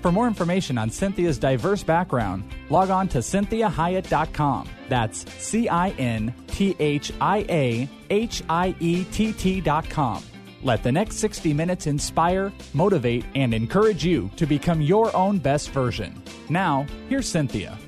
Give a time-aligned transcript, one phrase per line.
[0.00, 4.68] For more information on Cinthia's diverse background, log on to cinthiahiett.com.
[4.88, 10.24] That's C I N T H I A H I E T T.com.
[10.62, 15.70] Let the next 60 minutes inspire, motivate, and encourage you to become your own best
[15.70, 16.22] version.
[16.48, 17.78] Now, here's Cinthia.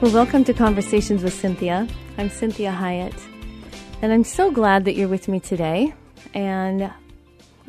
[0.00, 1.90] Well, welcome to Conversations with Cinthia.
[2.18, 3.18] I'm Cinthia Hiett,
[4.02, 5.94] and I'm so glad that you're with me today.
[6.34, 6.90] And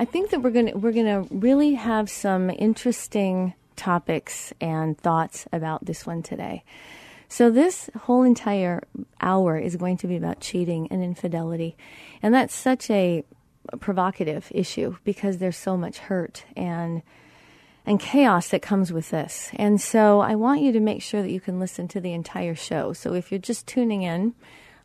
[0.02, 5.86] I think that we're to we're to really have some interesting topics and thoughts about
[5.86, 6.64] this one today.
[7.30, 8.82] So this whole entire
[9.22, 11.78] hour is going to be about cheating and infidelity.
[12.24, 13.24] And that's such a
[13.80, 17.04] provocative issue because there's so much hurt and
[17.86, 19.52] and chaos that comes with this.
[19.54, 22.56] And so I want you to make sure that you can listen to the entire
[22.56, 22.94] show.
[22.94, 24.34] So if you're just tuning in,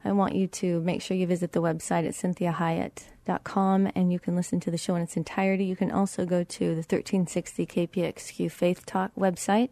[0.06, 4.36] I want you to make sure you visit the website at cinthiahiett.com and you can
[4.36, 5.64] listen to the show in its entirety.
[5.64, 9.70] You can also go to the 1360 KPXQ Faith Talk website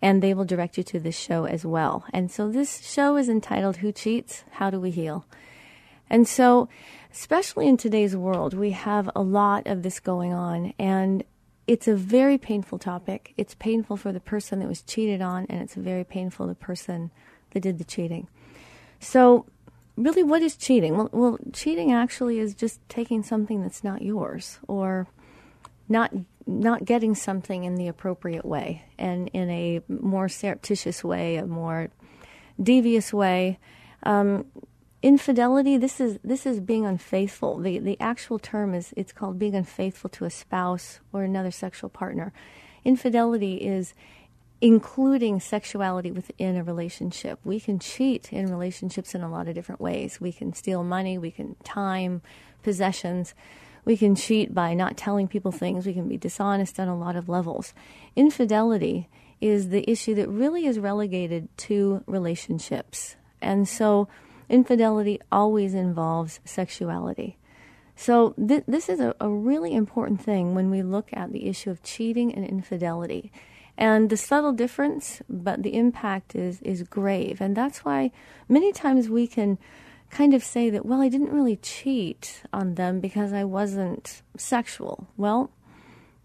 [0.00, 2.04] and they will direct you to this show as well.
[2.12, 4.44] And so this show is entitled Who Cheats?
[4.52, 5.26] How Do We Heal?
[6.08, 6.68] And so,
[7.12, 11.24] especially in today's world, we have a lot of this going on and
[11.66, 13.34] it's a very painful topic.
[13.36, 16.54] It's painful for the person that was cheated on, and it's very painful for the
[16.54, 17.10] person
[17.50, 18.28] that did the cheating.
[19.00, 19.46] So,
[19.96, 20.96] really, what is cheating?
[20.96, 25.06] Well, well, cheating actually is just taking something that's not yours, or
[25.88, 26.12] not
[26.46, 31.90] not getting something in the appropriate way, and in a more surreptitious way, a more
[32.62, 33.58] devious way.
[34.02, 34.46] Um,
[35.02, 39.54] infidelity this is this is being unfaithful the the actual term is it's called being
[39.54, 42.32] unfaithful to a spouse or another sexual partner
[42.84, 43.94] infidelity is
[44.60, 47.38] including sexuality within a relationship.
[47.44, 50.20] We can cheat in relationships in a lot of different ways.
[50.20, 51.18] We can steal money.
[51.18, 52.22] We can time
[52.62, 53.34] possessions.
[53.84, 55.86] We can cheat by not telling people things.
[55.86, 57.74] We can be dishonest on a lot of levels.
[58.16, 59.08] Infidelity
[59.40, 63.16] is the issue that really is relegated to relationships.
[63.42, 64.08] And so
[64.48, 67.36] infidelity always involves sexuality.
[67.98, 71.70] So, th- this is a, a really important thing when we look at the issue
[71.70, 73.32] of cheating and infidelity.
[73.78, 77.40] And the subtle difference, but the impact is, is grave.
[77.40, 78.10] And that's why
[78.48, 79.58] many times we can
[80.10, 85.08] kind of say that, well, I didn't really cheat on them because I wasn't sexual.
[85.16, 85.50] Well,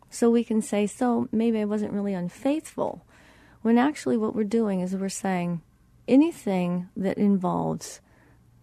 [0.09, 3.05] so we can say, so maybe I wasn't really unfaithful.
[3.61, 5.61] When actually, what we're doing is we're saying
[6.07, 8.01] anything that involves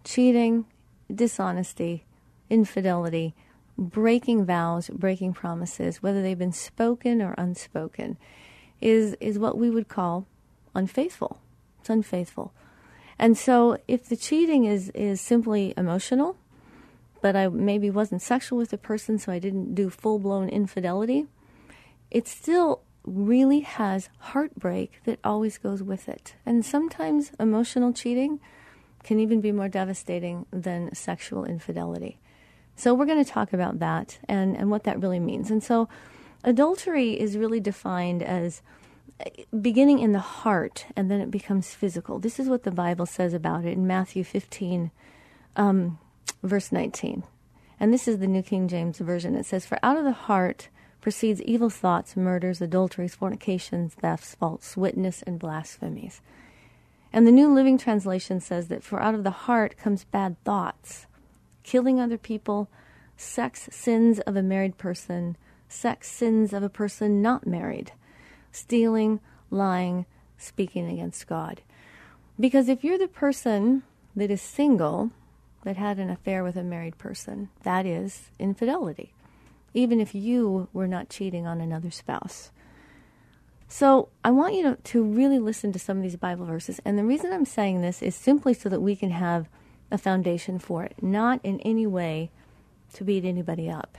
[0.05, 0.67] cheating,
[1.13, 2.05] dishonesty,
[2.51, 3.35] infidelity,
[3.77, 8.17] breaking vows, breaking promises, whether they've been spoken or unspoken,
[8.81, 10.27] is, is what we would call
[10.75, 11.39] unfaithful.
[11.81, 12.53] It's unfaithful.
[13.19, 16.37] And so if the cheating is, is simply emotional,
[17.21, 21.27] but I maybe wasn't sexual with the person, so I didn't do full blown infidelity,
[22.11, 26.35] it still really has heartbreak that always goes with it.
[26.47, 28.41] And sometimes emotional cheating
[29.03, 32.19] can even be more devastating than sexual infidelity.
[32.77, 35.51] So, we're going to talk about that and, and what that really means.
[35.51, 35.89] And so,
[36.49, 38.63] adultery is really defined as
[39.21, 39.29] uh,
[39.61, 42.19] beginning in the heart and then it becomes physical.
[42.19, 44.91] This is what the Bible says about it in Matthew 15,
[45.57, 45.99] um,
[46.43, 47.23] verse 19.
[47.79, 49.37] And this is the New King James Version.
[49.37, 50.69] It says, For out of the heart
[51.03, 56.23] proceeds evil thoughts, murders, adulteries, fornications, thefts, false witness, and blasphemies.
[57.13, 61.07] And the New Living Translation says that for out of the heart comes bad thoughts,
[61.63, 62.69] killing other people,
[63.19, 65.37] sex sins of a married person,
[65.69, 67.93] sex sins of a person not married,
[68.53, 69.21] stealing,
[69.51, 70.07] lying,
[70.37, 71.63] speaking against God.
[72.41, 73.83] Because if you're the person
[74.15, 75.11] that is single
[75.65, 79.13] that had an affair with a married person, that is infidelity,
[79.75, 82.51] even if you were not cheating on another spouse.
[83.67, 86.81] So I want you to, to really listen to some of these Bible verses.
[86.85, 89.49] And the reason I'm saying this is simply so that we can have
[89.91, 92.31] a foundation for it, not in any way
[92.95, 93.99] to beat anybody up.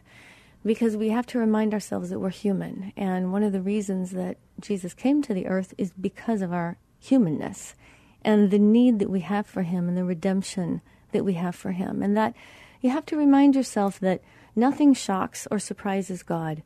[0.65, 2.91] Because we have to remind ourselves that we're human.
[2.97, 6.77] And one of the reasons that Jesus came to the earth is because of our
[6.99, 7.75] humanness
[8.23, 11.71] and the need that we have for Him and the redemption that we have for
[11.71, 12.03] Him.
[12.03, 12.33] And that
[12.81, 14.21] you have to remind yourself that
[14.55, 16.61] nothing shocks or surprises God.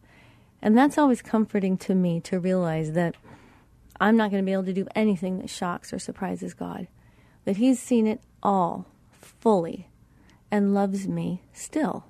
[0.61, 3.15] And that's always comforting to me to realize that
[3.99, 6.87] I'm not going to be able to do anything that shocks or surprises God.
[7.45, 9.89] That He's seen it all fully
[10.49, 12.05] and loves me still.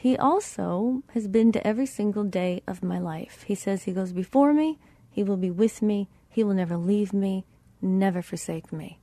[0.00, 3.42] He also has been to every single day of my life.
[3.46, 4.78] He says He goes before me,
[5.10, 7.44] He will be with me, He will never leave me,
[7.82, 8.98] never forsake me.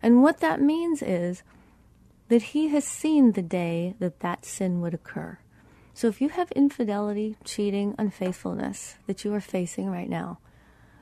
[0.00, 1.42] And what that means is
[2.28, 5.40] that He has seen the day that that sin would occur.
[5.94, 10.38] So if you have infidelity, cheating, unfaithfulness that you are facing right now,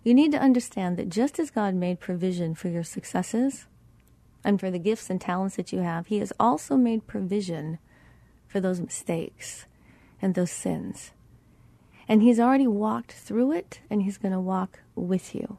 [0.02, 3.66] you need to understand that just as God made provision for your successes
[4.42, 7.78] and for the gifts and talents that you have, He has also made provision
[8.52, 9.64] for those mistakes
[10.20, 11.10] and those sins.
[12.06, 15.58] And He's already walked through it, and He's going to walk with you.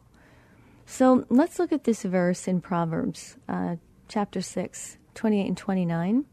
[0.86, 6.26] So let's look at this verse in Proverbs, uh, chapter 6, 28 and 29.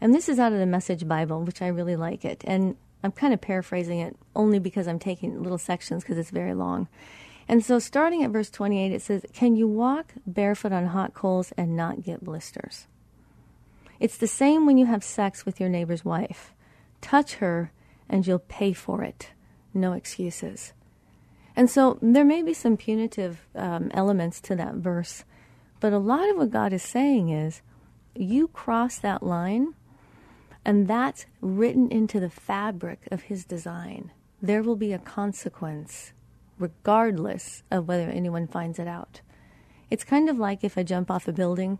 [0.00, 2.42] And this is out of the Message Bible, which I really like it.
[2.46, 6.54] And I'm kind of paraphrasing it only because I'm taking little sections because it's very
[6.54, 6.88] long.
[7.46, 11.52] And so, starting at verse 28, it says, Can you walk barefoot on hot coals
[11.56, 12.86] and not get blisters?
[14.00, 16.52] It's the same when you have sex with your neighbor's wife.
[17.00, 17.72] Touch her
[18.08, 19.30] and you'll pay for it.
[19.72, 20.72] No excuses.
[21.56, 25.24] And so there may be some punitive um, elements to that verse,
[25.80, 27.62] but a lot of what God is saying is
[28.14, 29.74] you cross that line,
[30.64, 34.10] and that's written into the fabric of His design.
[34.42, 36.12] There will be a consequence,
[36.58, 39.20] regardless of whether anyone finds it out.
[39.90, 41.78] It's kind of like if I jump off a building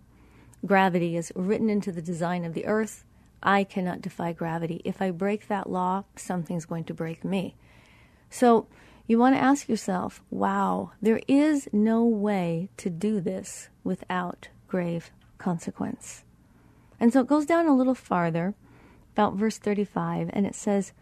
[0.66, 3.04] Gravity is written into the design of the earth.
[3.42, 4.80] I cannot defy gravity.
[4.84, 7.56] If I break that law, something's going to break me.
[8.30, 8.66] So
[9.06, 15.10] you want to ask yourself, wow, there is no way to do this without grave
[15.36, 16.24] consequence.
[16.98, 18.54] And so it goes down a little farther,
[19.12, 20.92] about verse 35, and it says,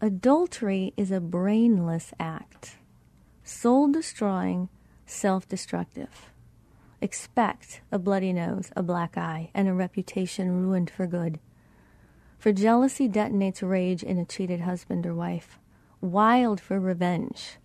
[0.00, 2.76] Adultery is a brainless act,
[3.42, 4.68] soul destroying,
[5.06, 6.30] self destructive.
[7.00, 11.38] Expect a bloody nose, a black eye, and a reputation ruined for good.
[12.38, 15.58] For jealousy detonates rage in a cheated husband or wife.
[16.00, 17.58] Wild for revenge,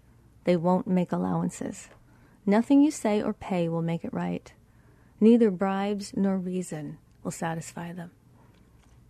[0.44, 1.89] they won't make allowances.
[2.45, 4.53] Nothing you say or pay will make it right.
[5.19, 8.12] Neither bribes nor reason will satisfy them.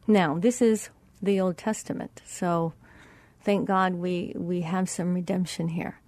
[0.07, 0.89] Now, this is
[1.21, 2.73] the Old Testament, so
[3.41, 5.99] thank God we, we have some redemption here.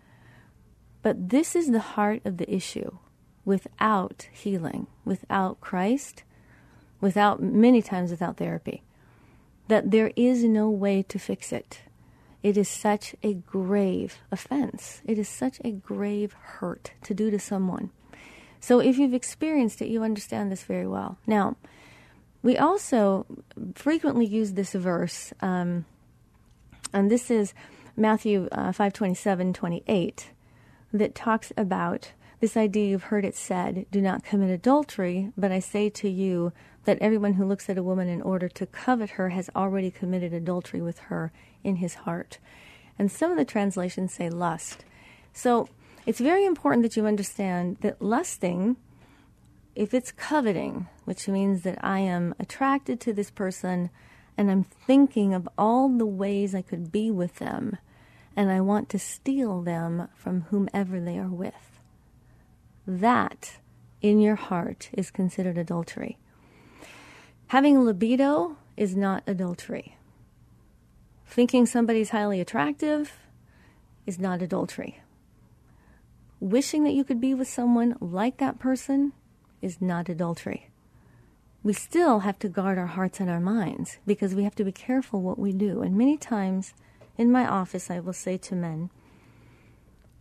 [1.02, 2.98] But this is the heart of the issue
[3.46, 6.24] without healing, without Christ,
[7.00, 8.82] without many times without therapy.
[9.68, 11.82] That there is no way to fix it.
[12.44, 15.02] It is such a grave offense.
[15.06, 17.90] It is such a grave hurt to do to someone.
[18.60, 21.18] So if you've experienced it, you understand this very well.
[21.28, 21.56] Now,
[22.42, 23.26] we also
[23.74, 25.86] frequently use this verse, um,
[26.94, 27.54] and this is
[27.98, 30.32] Matthew uh, 5 27, 28,
[30.94, 32.12] that talks about
[32.46, 36.54] this idea you've heard it said, do not commit adultery, but I say to you
[36.84, 40.32] that everyone who looks at a woman in order to covet her has already committed
[40.32, 41.32] adultery with her
[41.64, 42.38] in his heart.
[43.00, 44.86] And some of the translations say lust.
[45.34, 45.70] So
[46.06, 48.76] it's very important that you understand that lusting,
[49.76, 53.90] if it's coveting, which means that I am attracted to this person
[54.38, 57.80] and I'm thinking of all the ways I could be with them,
[58.36, 61.75] and I want to steal them from whomever they are with
[62.88, 63.58] that
[64.02, 66.18] in your heart is considered adultery.
[67.48, 69.98] Having a libido is not adultery.
[71.26, 73.14] Thinking somebody's highly attractive
[74.06, 75.02] is not adultery.
[76.40, 79.14] Wishing that you could be with someone like that person
[79.62, 80.70] is not adultery.
[81.64, 84.72] We still have to guard our hearts and our minds because we have to be
[84.72, 85.82] careful what we do.
[85.82, 86.74] And many times
[87.18, 88.92] in my office, I will say to men,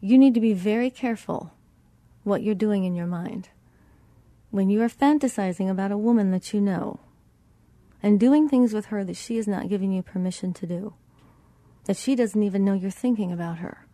[0.01, 1.53] you need to be very careful
[2.25, 3.51] what you're doing in your mind.
[4.51, 7.01] When you are fantasizing about a woman that you know
[8.03, 10.95] and doing things with her that she is not giving you permission to do,
[11.85, 13.87] that she doesn't even know you're thinking about her,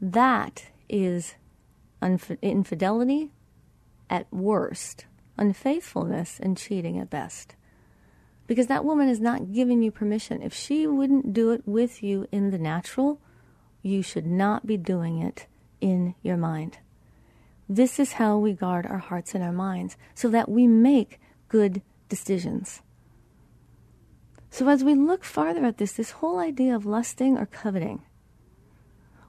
[0.00, 1.34] that is
[2.00, 3.30] unf- infidelity
[4.10, 5.06] at worst,
[5.38, 7.54] unfaithfulness and cheating at best.
[8.46, 10.42] Because that woman is not giving you permission.
[10.42, 13.20] If she wouldn't do it with you in the natural,
[13.82, 15.46] you should not be doing it
[15.80, 16.78] in your mind.
[17.74, 21.80] This is how we guard our hearts and our minds so that we make good
[22.10, 22.82] decisions.
[24.50, 28.02] So, as we look farther at this, this whole idea of lusting or coveting,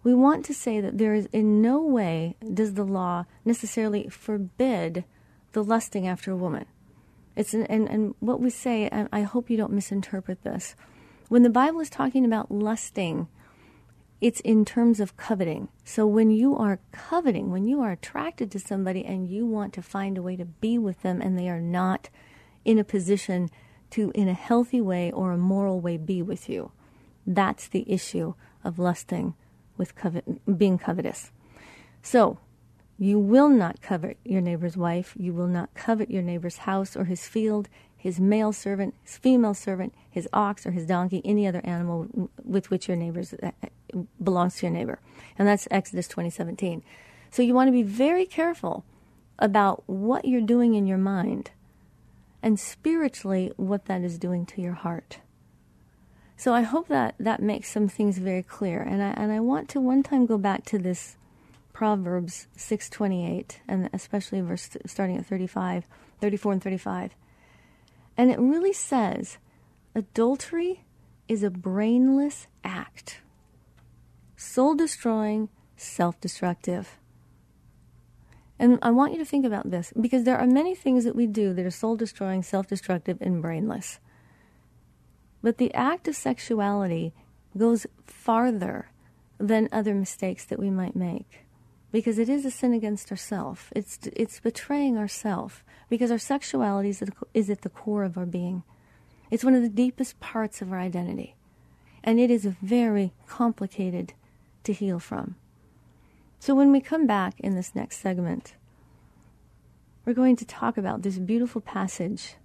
[0.03, 5.05] we want to say that there is in no way does the law necessarily forbid
[5.53, 6.65] the lusting after a woman.
[7.37, 10.75] It's an, and, and what we say, and I hope you don't misinterpret this.
[11.29, 13.29] When the Bible is talking about lusting,
[14.23, 15.67] it's in terms of coveting.
[15.83, 19.81] So when you are coveting, when you are attracted to somebody and you want to
[19.81, 22.09] find a way to be with them and they are not
[22.63, 23.49] in a position
[23.89, 26.71] to, in a healthy way or a moral way, be with you,
[27.27, 29.33] that's the issue of lusting
[29.75, 30.23] with covet,
[30.57, 31.33] being covetous.
[32.01, 32.39] So
[32.97, 35.13] you will not covet your neighbor's wife.
[35.17, 37.67] You will not covet your neighbor's house or his field,
[38.03, 42.69] his male servant, his female servant, his ox or his donkey, any other animal with
[42.69, 43.51] which your neighbor uh,
[44.21, 44.99] belongs to your neighbor.
[45.39, 46.83] And that's Exodus 2017.
[47.31, 48.83] So you want to be very careful
[49.39, 51.51] about what you're doing in your mind
[52.41, 55.19] and spiritually what that is doing to your heart.
[56.35, 58.81] So I hope that that makes some things very clear.
[58.81, 61.15] And I, and I want to one time go back to this
[61.71, 65.87] Proverbs 6:28 and especially verse starting at 35,
[66.19, 67.15] 34 and 35.
[68.17, 69.37] And it really says
[69.95, 70.83] adultery
[71.27, 73.21] is a brainless act.
[74.35, 76.97] Soul destroying, self-destructive.
[78.59, 81.27] And I want you to think about this because there are many things that we
[81.27, 83.99] do that are soul destroying, self destructive, and brainless.
[85.41, 87.13] But the act of sexuality
[87.57, 88.89] goes farther
[89.37, 91.42] than other mistakes that we might make
[91.93, 93.71] because it is a sin against ourself.
[93.73, 98.17] It's it's betraying ourself because our sexuality is at, the, is at the core of
[98.17, 98.63] our being.
[99.31, 101.35] It's one of the deepest parts of our identity,
[102.03, 104.13] and it is very complicated
[104.63, 105.35] to heal from.
[106.39, 108.55] So when we come back in this next segment,
[110.03, 112.35] we're going to talk about this beautiful passage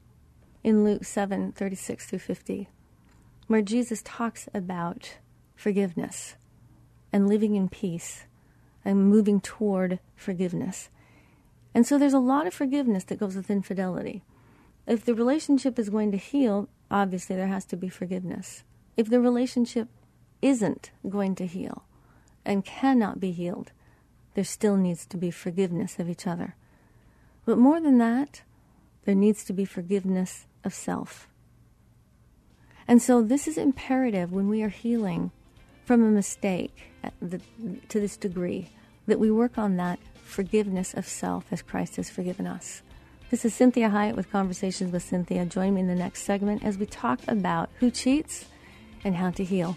[0.62, 2.68] in Luke 7 36 through 50,
[3.46, 5.16] where Jesus talks about
[5.56, 6.36] forgiveness
[7.14, 8.26] and living in peace
[8.88, 10.88] and moving toward forgiveness.
[11.74, 14.22] And so there's a lot of forgiveness that goes with infidelity.
[14.86, 18.62] If the relationship is going to heal, obviously there has to be forgiveness.
[18.96, 19.88] If the relationship
[20.40, 21.84] isn't going to heal
[22.46, 23.72] and cannot be healed,
[24.32, 26.54] there still needs to be forgiveness of each other.
[27.44, 28.40] But more than that,
[29.04, 31.28] there needs to be forgiveness of self.
[32.86, 35.30] And so this is imperative when we are healing
[35.84, 36.90] from a mistake
[37.20, 37.42] the,
[37.90, 38.70] to this degree
[39.08, 42.82] that we work on that forgiveness of self as Christ has forgiven us.
[43.30, 45.48] This is Cinthia Hiett with Conversations with Cinthia.
[45.48, 48.46] Join me in the next segment as we talk about who cheats
[49.04, 49.76] and how to heal.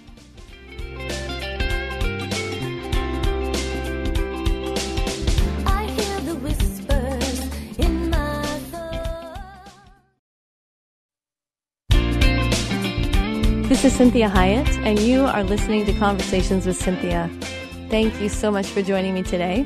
[13.67, 17.60] This is Cinthia Hiett, and you are listening to Conversations with Cinthia.
[17.91, 19.65] Thank you so much for joining me today.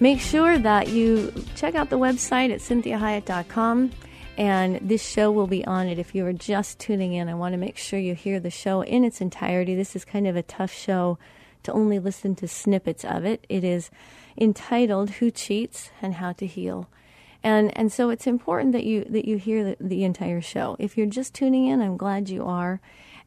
[0.00, 3.90] Make sure that you check out the website at cinthiahiett.com
[4.38, 5.98] and this show will be on it.
[5.98, 8.80] If you are just tuning in, I want to make sure you hear the show
[8.80, 9.74] in its entirety.
[9.74, 11.18] This is kind of a tough show
[11.64, 13.44] to only listen to snippets of it.
[13.50, 13.90] It is
[14.40, 16.88] entitled Who Cheats and How to Heal.
[17.42, 20.74] And and so it's important that you that you hear the, the entire show.
[20.78, 22.80] If you're just tuning in, I'm glad you are.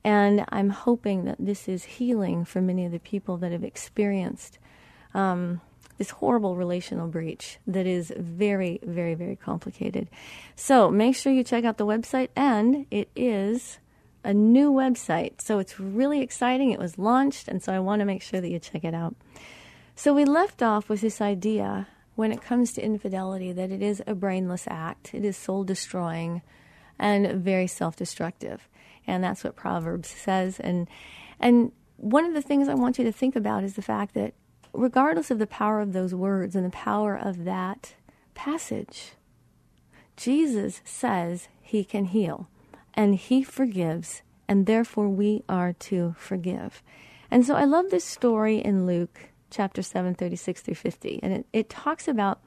[0.03, 4.57] And I'm hoping that this is healing for many of the people that have experienced
[5.13, 5.61] um,
[5.97, 10.09] this horrible relational breach that is very, very, very complicated.
[10.55, 13.77] So make sure you check out the website, and it is
[14.23, 15.41] a new website.
[15.41, 16.71] So it's really exciting.
[16.71, 19.15] It was launched, and so I want to make sure that you check it out.
[19.95, 24.01] So we left off with this idea when it comes to infidelity that it is
[24.07, 26.41] a brainless act, it is soul destroying,
[26.97, 28.67] and very self destructive
[29.07, 30.59] and that's what Proverbs says.
[30.59, 30.87] And
[31.39, 34.33] and one of the things I want you to think about is the fact that
[34.73, 37.95] regardless of the power of those words and the power of that
[38.33, 39.13] passage,
[40.15, 42.47] Jesus says he can heal
[42.93, 46.83] and he forgives, and therefore we are to forgive.
[47.29, 51.19] And so I love this story in Luke chapter 7, 36 through 50.
[51.23, 52.41] And it, it talks about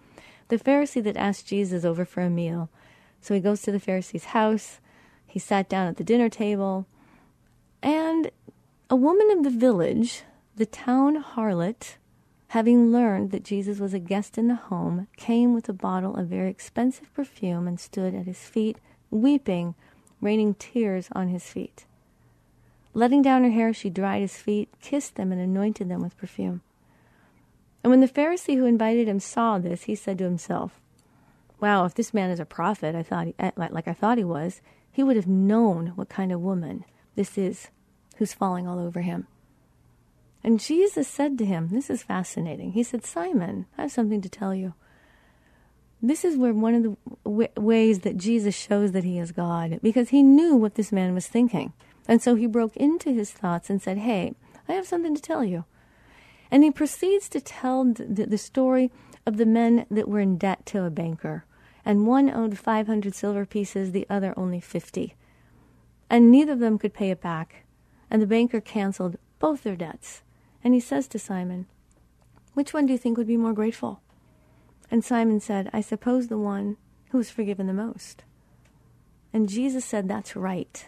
[0.49, 2.69] the Pharisee that asked Jesus over for a meal.
[3.21, 4.81] So he goes to the Pharisee's house.
[5.35, 6.87] He sat down at the dinner table,
[7.83, 8.31] and
[8.89, 10.23] a woman of the village,
[10.55, 11.97] the town harlot,
[12.51, 16.29] having learned that Jesus was a guest in the home, came with a bottle of
[16.29, 18.79] very expensive perfume and stood at his feet,
[19.11, 19.75] weeping,
[20.21, 21.85] raining tears on his feet.
[22.93, 26.61] Letting down her hair, she dried his feet, kissed them, and anointed them with perfume.
[27.83, 30.81] And when the Pharisee who invited him saw this, he said to himself,
[31.59, 34.23] Wow, if this man is a prophet, I thought he, eh, like I thought he
[34.23, 34.61] was,
[34.95, 36.85] he would have known what kind of woman
[37.17, 37.67] this is
[38.19, 39.27] who's falling all over him.
[40.45, 42.73] And Jesus said to him, This is fascinating.
[42.73, 44.75] He said, Simon, I have something to tell you.
[46.01, 49.81] This is where one of the w- ways that Jesus shows that he is God,
[49.83, 51.73] because he knew what this man was thinking.
[52.07, 54.35] And so he broke into his thoughts and said, Hey,
[54.69, 55.65] I have something to tell you.
[56.53, 58.93] And he proceeds to tell the, the story
[59.27, 61.47] of the men that were in debt to a banker.
[61.85, 65.15] And one owed 500 silver pieces, the other only 50.
[66.09, 67.65] And neither of them could pay it back.
[68.11, 70.23] And the banker canceled both their debts.
[70.63, 71.67] And he says to Simon,
[72.55, 74.01] Which one do you think would be more grateful?
[74.91, 76.77] And Simon said, I suppose the one
[77.11, 78.25] who was forgiven the most.
[79.33, 80.87] And Jesus said, That's right.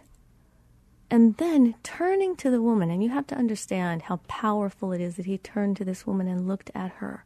[1.10, 5.16] And then turning to the woman, and you have to understand how powerful it is
[5.16, 7.24] that he turned to this woman and looked at her.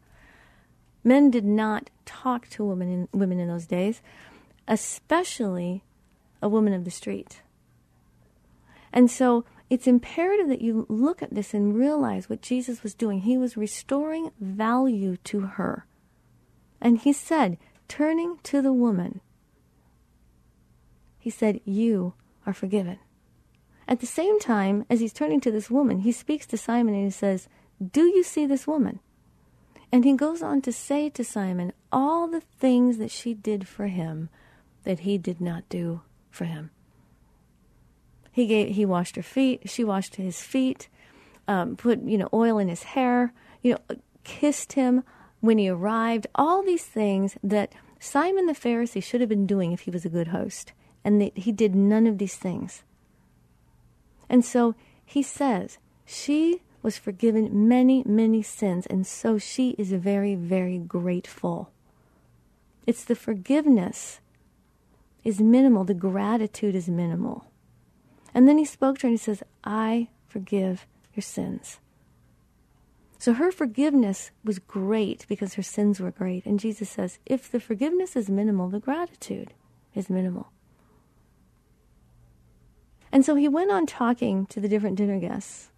[1.03, 4.03] Men did not talk to women in, women in those days,
[4.69, 5.83] especially
[6.43, 7.43] a woman of the street.
[8.93, 13.21] And so it's imperative that you look at this and realize what Jesus was doing.
[13.21, 15.87] He was restoring value to her.
[16.81, 17.57] And he said,
[17.89, 19.21] turning to the woman,
[21.19, 22.15] he said, You
[22.47, 22.99] are forgiven.
[23.87, 27.05] At the same time, as he's turning to this woman, he speaks to Simon and
[27.05, 27.49] he says,
[27.85, 29.01] Do you see this woman?
[29.93, 33.89] And he goes on to say to Simon all the things that she did for
[33.89, 34.29] him
[34.85, 36.71] that he did not do for him.
[38.33, 40.89] He gave, he washed her feet, she washed his feet,
[41.49, 43.33] um, put you know oil in his hair,
[43.63, 45.03] you know, kissed him,
[45.41, 49.81] when he arrived, all these things that Simon the Pharisee should have been doing if
[49.81, 50.73] he was a good host.
[51.03, 52.83] And that he did none of these things.
[54.29, 60.35] And so he says, she was forgiven many, many sins, and so she is very,
[60.35, 61.71] very grateful.
[62.87, 64.21] It's the forgiveness
[65.25, 67.45] is minimal, the gratitude is minimal.
[68.33, 71.79] And then he spoke to her and he says, I forgive your sins.
[73.19, 76.47] So her forgiveness was great because her sins were great.
[76.47, 79.53] And Jesus says, if the forgiveness is minimal, the gratitude
[79.95, 80.51] is minimal.
[83.13, 85.70] And so he went on talking to the different dinner guests.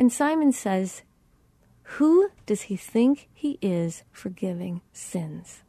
[0.00, 1.02] And Simon says,
[1.98, 5.60] Who does he think he is forgiving sins?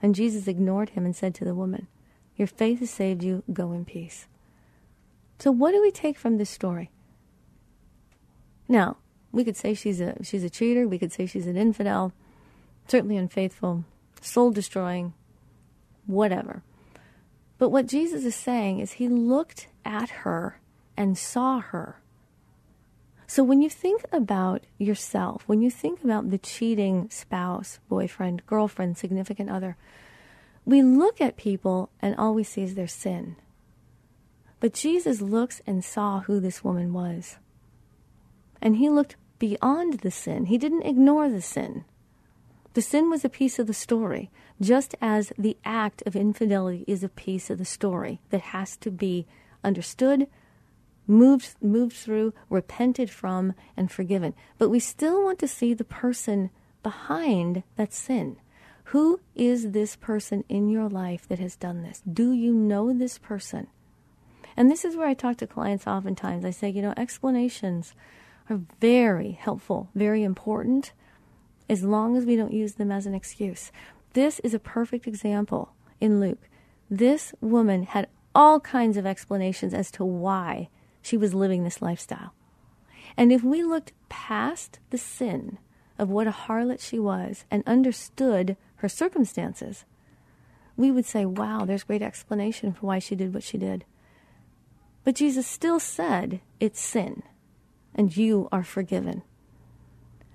[0.00, 1.88] And Jesus ignored him and said to the woman,
[2.36, 3.42] Your faith has saved you.
[3.52, 4.28] Go in peace.
[5.40, 6.92] So, what do we take from this story?
[8.68, 8.98] Now,
[9.32, 10.86] we could say she's a she's a cheater.
[10.86, 12.12] We could say she's an infidel,
[12.86, 13.84] certainly unfaithful,
[14.20, 15.14] soul destroying,
[16.06, 16.62] whatever.
[17.58, 20.60] But what Jesus is saying is he looked at her
[20.96, 22.00] and saw her.
[23.30, 28.96] So when you think about yourself, when you think about the cheating spouse, boyfriend, girlfriend,
[28.96, 29.76] significant other,
[30.64, 33.36] we look at people and all we see is their sin.
[34.60, 37.36] But Jesus looks and saw who this woman was.
[38.62, 40.46] And he looked beyond the sin.
[40.46, 41.84] He didn't ignore the sin.
[42.72, 47.04] The sin was a piece of the story, just as the act of infidelity is
[47.04, 49.26] a piece of the story that has to be
[49.62, 50.28] understood,
[51.08, 54.34] moved, moved through, repented from, and forgiven.
[54.58, 56.50] But we still want to see the person
[56.82, 58.36] behind that sin.
[58.84, 62.00] Who is this person in your life that has done this?
[62.10, 63.66] Do you know this person?
[64.56, 66.44] And this is where I talk to clients oftentimes.
[66.44, 67.94] I say, you know, explanations
[68.48, 70.92] are very helpful, very important,
[71.68, 73.70] as long as we don't use them as an excuse.
[74.14, 76.48] This is a perfect example in Luke.
[76.90, 80.68] This woman had all kinds of explanations as to why
[81.02, 82.32] she was living this lifestyle.
[83.16, 85.58] And if we looked past the sin
[85.98, 89.84] of what a harlot she was and understood her circumstances,
[90.76, 93.84] we would say, wow, there's great explanation for why she did what she did.
[95.02, 97.22] But Jesus still said it's sin
[97.94, 99.22] and you are forgiven.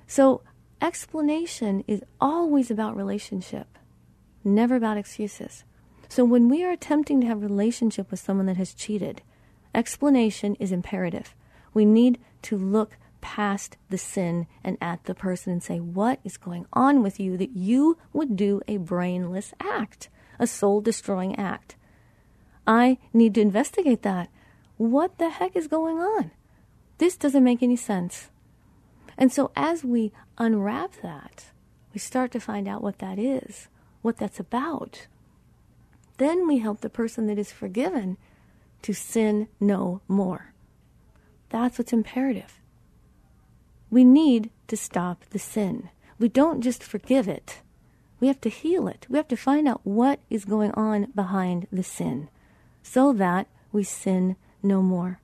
[0.05, 0.41] So,
[0.81, 3.67] explanation is always about relationship,
[4.43, 5.63] never about excuses.
[6.09, 9.21] So, when we are attempting to have relationship with someone that has cheated,
[9.73, 11.35] explanation is imperative.
[11.73, 16.37] We need to look past the sin and at the person and say, What is
[16.37, 21.75] going on with you that you would do a brainless act, a soul destroying act?
[22.67, 24.29] I need to investigate that.
[24.77, 26.31] What the heck is going on?
[26.97, 28.29] This doesn't make any sense.
[29.17, 31.45] And so as we unwrap that,
[31.93, 33.67] we start to find out what that is,
[34.01, 35.07] what that's about.
[36.17, 38.17] Then we help the person that is forgiven
[38.83, 40.53] to sin no more.
[41.49, 42.59] That's what's imperative.
[43.89, 45.89] we need to stop the sin.
[46.17, 47.61] We don't just forgive it,
[48.19, 49.05] we have to heal it.
[49.09, 52.29] We have to find out what is going on behind the sin
[52.81, 55.19] so that we sin no more.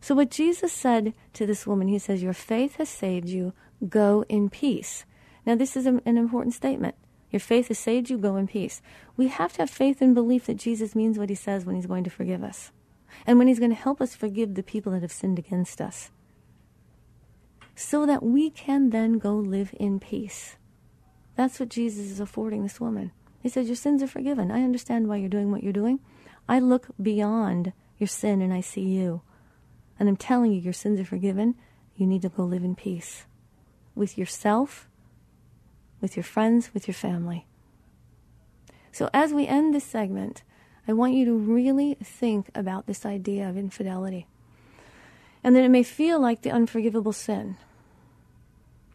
[0.00, 3.52] So, what Jesus said to this woman, he says, Your faith has saved you.
[3.88, 5.04] Go in peace.
[5.46, 6.96] Now, this is an important statement.
[7.36, 8.16] Your faith has saved you.
[8.16, 8.80] Go in peace.
[9.14, 11.84] We have to have faith and belief that Jesus means what he says when he's
[11.84, 12.72] going to forgive us
[13.26, 16.10] and when he's going to help us forgive the people that have sinned against us
[17.74, 20.56] so that we can then go live in peace.
[21.36, 23.12] That's what Jesus is affording this woman.
[23.42, 24.50] He says, Your sins are forgiven.
[24.50, 26.00] I understand why you're doing what you're doing.
[26.48, 29.20] I look beyond your sin and I see you.
[30.00, 31.54] And I'm telling you, your sins are forgiven.
[31.96, 33.26] You need to go live in peace
[33.94, 34.88] with yourself,
[36.06, 37.44] with your friends, with your family.
[38.92, 40.44] So, as we end this segment,
[40.86, 44.28] I want you to really think about this idea of infidelity.
[45.42, 47.56] And that it may feel like the unforgivable sin.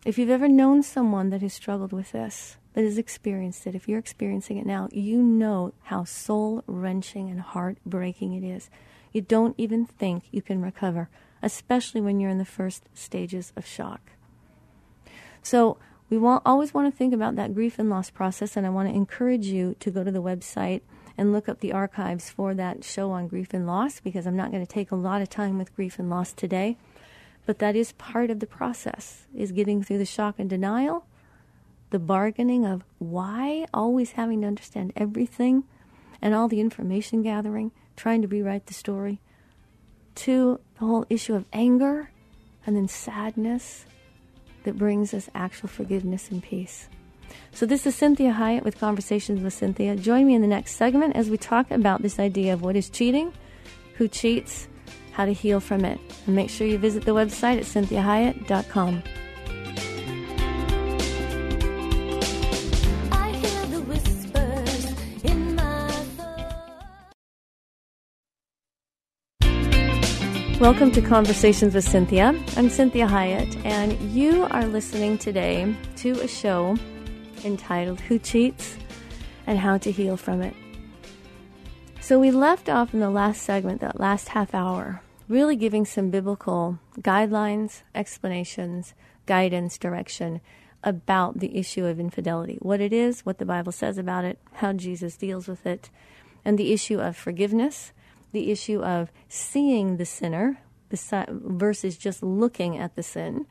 [0.06, 3.90] If you've ever known someone that has struggled with this, that has experienced it, if
[3.90, 8.70] you're experiencing it now, you know how soul wrenching and heartbreaking it is.
[9.12, 11.10] You don't even think you can recover,
[11.44, 14.14] especially when you're in the first stages of shock.
[15.44, 15.78] So,
[16.12, 18.90] we want, always want to think about that grief and loss process, and I want
[18.90, 20.82] to encourage you to go to the website
[21.18, 24.52] and look up the archives for that show on grief and loss because I'm not
[24.52, 26.78] going to take a lot of time with grief and loss today.
[27.46, 31.06] But that is part of the process, is getting through the shock and denial,
[31.92, 35.64] the bargaining of why, always having to understand everything
[36.22, 39.22] and all the information gathering, trying to rewrite the story,
[40.16, 42.12] to the whole issue of anger
[42.66, 43.86] and then sadness
[44.64, 46.88] that brings us actual forgiveness and peace.
[47.54, 50.00] So, this is Cinthia Hiett with Conversations with Cinthia.
[50.00, 52.90] Join me in the next segment as we talk about this idea of what is
[52.90, 53.34] cheating,
[53.96, 54.68] who cheats,
[55.12, 56.00] how to heal from it.
[56.26, 59.04] And make sure you visit the website at cinthiahiett.com.
[70.62, 72.28] Welcome to Conversations with Cinthia.
[72.56, 76.78] I'm Cinthia Hiett, and you are listening today to a show
[77.44, 78.78] entitled Who Cheats
[79.48, 80.54] and How to Heal from It.
[82.00, 86.12] So we left off in the last segment, that last half hour, really giving some
[86.12, 88.94] biblical guidelines, explanations,
[89.26, 90.42] guidance, direction
[90.84, 94.74] about the issue of infidelity what it is, what the Bible says about it, how
[94.74, 95.90] Jesus deals with it,
[96.46, 97.94] and the issue of forgiveness,
[98.32, 103.46] the issue of seeing the sinner versus just looking at the sin.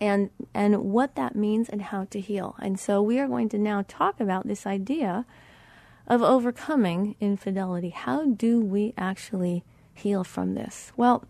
[0.00, 2.54] And, and what that means and how to heal.
[2.60, 5.26] And so we are going to now talk about this idea
[6.06, 7.90] of overcoming infidelity.
[7.90, 10.92] How do we actually heal from this?
[10.96, 11.24] Well,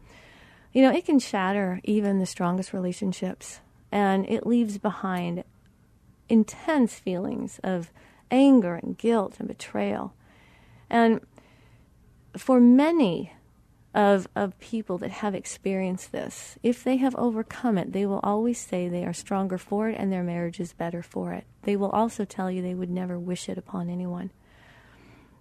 [0.73, 5.45] you know, it can shatter even the strongest relationships, and it leaves behind
[6.29, 7.91] intense feelings of
[8.31, 10.13] anger and guilt and betrayal.
[10.91, 11.21] And
[12.37, 13.33] for many
[13.95, 18.59] of, of people that have experienced this, if they have overcome it, they will always
[18.59, 21.45] say they are stronger for it and their marriage is better for it.
[21.63, 24.31] They will also tell you they would never wish it upon anyone.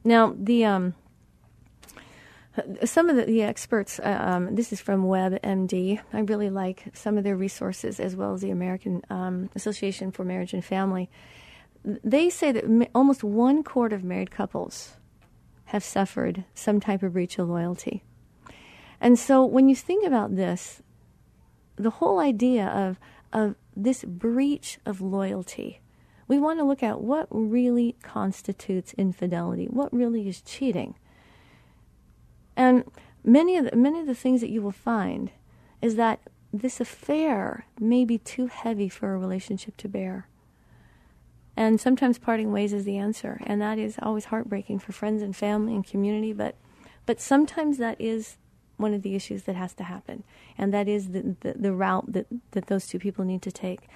[0.03, 0.95] Now, the um,
[2.85, 5.99] some of the, the experts, uh, um, this is from WebMD.
[6.13, 10.23] I really like some of their resources as well as the American um, Association for
[10.23, 11.09] Marriage and Family.
[11.83, 14.96] They say that almost one quarter of married couples
[15.67, 18.03] have suffered some type of breach of loyalty.
[18.99, 20.81] And so when you think about this,
[21.75, 22.99] the whole idea of,
[23.31, 25.81] of this breach of loyalty
[26.27, 30.95] we want to look at what really constitutes infidelity, what really is cheating.
[32.55, 32.83] And
[33.23, 35.31] many of the, many of the things that you will find
[35.81, 36.19] is that
[36.51, 40.27] this affair may be too heavy for a relationship to bear.
[41.57, 45.35] And sometimes parting ways is the answer, and that is always heartbreaking for friends and
[45.35, 46.55] family and community, but
[47.07, 48.37] but sometimes that is
[48.75, 50.23] one of the issues that has to happen,
[50.55, 53.89] and that is the, the, the route that, that those two people need to take.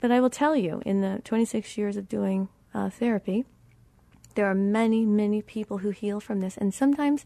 [0.00, 3.46] But I will tell you, in the 26 years of doing uh, therapy,
[4.34, 7.24] there are many, many people who heal from this, and sometimes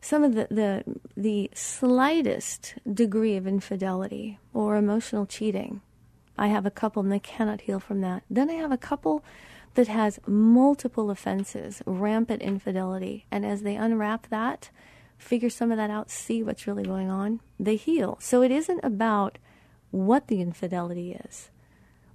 [0.00, 0.84] some of the, the
[1.16, 5.80] the slightest degree of infidelity or emotional cheating.
[6.36, 8.22] I have a couple and they cannot heal from that.
[8.28, 9.24] Then I have a couple
[9.74, 14.70] that has multiple offenses, rampant infidelity, and as they unwrap that,
[15.18, 18.16] figure some of that out, see what's really going on, they heal.
[18.20, 19.38] So it isn't about
[19.90, 21.50] what the infidelity is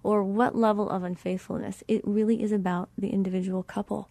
[0.03, 1.83] or what level of unfaithfulness.
[1.87, 4.09] It really is about the individual couple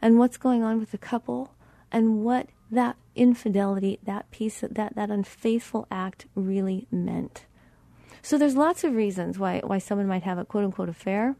[0.00, 1.54] and what's going on with the couple
[1.92, 7.46] and what that infidelity, that piece, that, that unfaithful act really meant.
[8.22, 11.36] So there's lots of reasons why, why someone might have a quote unquote affair.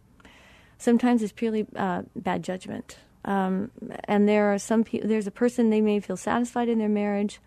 [0.78, 2.96] Sometimes it's purely uh, bad judgment.
[3.24, 3.70] Um,
[4.04, 7.40] and there are some people, there's a person they may feel satisfied in their marriage.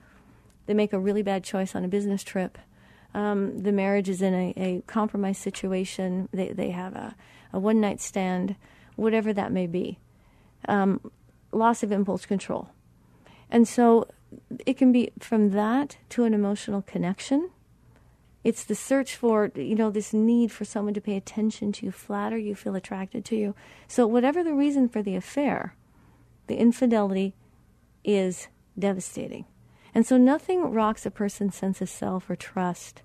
[0.67, 2.57] They make a really bad choice on a business trip.
[3.13, 6.29] Um, the marriage is in a, a compromised situation.
[6.31, 7.15] They, they have a,
[7.51, 8.55] a one night stand,
[8.95, 9.99] whatever that may be.
[10.67, 11.11] Um,
[11.51, 12.69] loss of impulse control.
[13.49, 14.07] And so
[14.65, 17.49] it can be from that to an emotional connection.
[18.43, 21.91] It's the search for, you know, this need for someone to pay attention to you,
[21.91, 23.55] flatter you, feel attracted to you.
[23.87, 25.75] So, whatever the reason for the affair,
[26.47, 27.35] the infidelity
[28.03, 29.45] is devastating.
[29.95, 33.01] And so, nothing rocks a person's sense of self or trust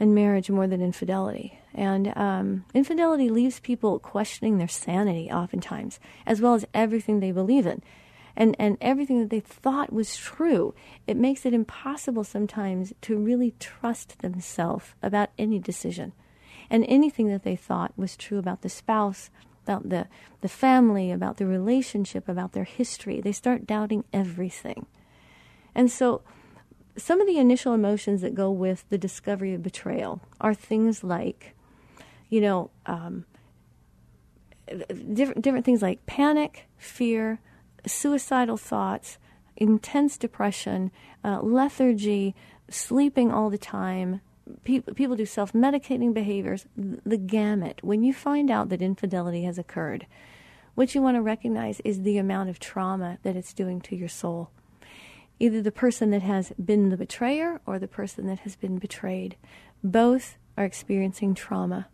[0.00, 1.60] and marriage more than infidelity.
[1.72, 7.66] And um, infidelity leaves people questioning their sanity oftentimes, as well as everything they believe
[7.66, 7.82] in
[8.36, 10.74] and, and everything that they thought was true.
[11.06, 16.12] It makes it impossible sometimes to really trust themselves about any decision.
[16.70, 19.30] And anything that they thought was true about the spouse,
[19.64, 20.08] about the,
[20.40, 24.86] the family, about the relationship, about their history, they start doubting everything.
[25.74, 26.22] And so,
[26.96, 31.54] some of the initial emotions that go with the discovery of betrayal are things like,
[32.28, 33.24] you know, um,
[35.12, 37.40] different, different things like panic, fear,
[37.86, 39.18] suicidal thoughts,
[39.56, 40.90] intense depression,
[41.24, 42.34] uh, lethargy,
[42.68, 44.20] sleeping all the time.
[44.64, 47.80] People, people do self medicating behaviors, the gamut.
[47.82, 50.06] When you find out that infidelity has occurred,
[50.74, 54.08] what you want to recognize is the amount of trauma that it's doing to your
[54.08, 54.50] soul.
[55.38, 59.36] Either the person that has been the betrayer or the person that has been betrayed.
[59.84, 61.88] Both are experiencing trauma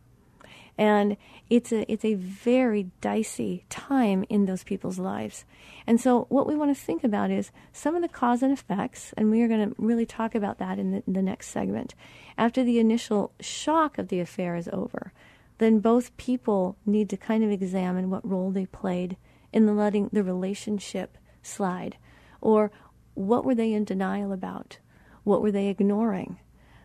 [0.79, 1.17] and
[1.51, 5.45] it's a it's a very dicey time in those people's lives.
[5.87, 9.13] And so, what we want to think about is some of the cause and effects,
[9.17, 11.95] and we are going to really talk about that in the, the next segment.
[12.37, 15.13] After the initial shock of the affair is over,
[15.59, 19.17] then both people need to kind of examine what role they played
[19.53, 21.97] in the letting the relationship slide,
[22.41, 22.71] or
[23.15, 24.79] what were they in denial about,
[25.25, 26.39] what were they ignoring,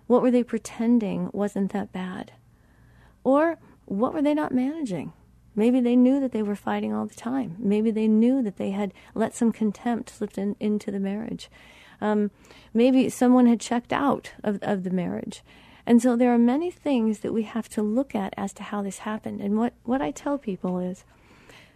[0.07, 2.31] what were they pretending wasn't that bad,
[3.23, 5.13] or what were they not managing?
[5.55, 7.55] Maybe they knew that they were fighting all the time.
[7.59, 11.49] Maybe they knew that they had let some contempt slip in, into the marriage.
[12.01, 12.31] Um,
[12.73, 15.43] maybe someone had checked out of, of the marriage.
[15.85, 18.81] And so there are many things that we have to look at as to how
[18.81, 19.41] this happened.
[19.41, 21.03] And what, what I tell people is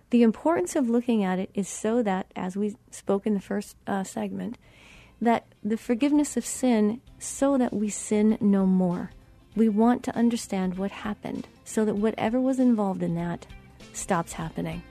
[0.09, 3.75] the importance of looking at it is so that, as we spoke in the first
[3.85, 4.57] uh, segment,
[5.21, 9.11] that the forgiveness of sin, so that we sin no more.
[9.55, 13.45] We want to understand what happened so that whatever was involved in that
[13.91, 14.81] stops happening.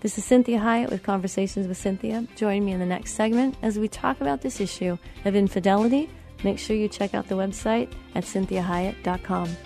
[0.00, 2.26] This is Cinthia Hiett with Conversations with Cinthia.
[2.36, 6.08] Join me in the next segment as we talk about this issue of infidelity.
[6.44, 9.56] Make sure you check out the website at cinthiahiett.com.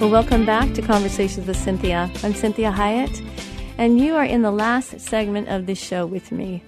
[0.00, 2.04] Well, welcome back to Conversations with Cinthia.
[2.22, 3.26] I'm Cinthia Hiett,
[3.78, 6.62] and you are in the last segment of this show with me.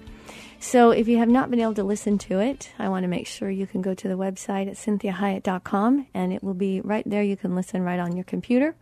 [0.61, 3.27] So, if you have not been able to listen to it, I want to make
[3.27, 7.23] sure you can go to the website at cinthiahiett.com, and it will be right there.
[7.23, 8.75] You can listen right on your computer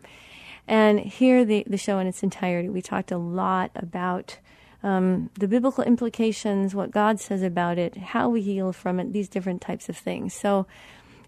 [0.68, 2.68] and hear the, the show in its entirety.
[2.68, 4.40] We talked a lot about
[4.84, 9.30] um, the biblical implications, what God says about it, how we heal from it, these
[9.30, 10.34] different types of things.
[10.34, 10.66] So,